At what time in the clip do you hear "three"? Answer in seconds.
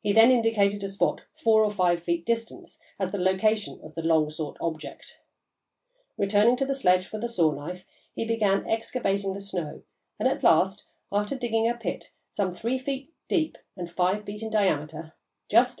12.50-12.78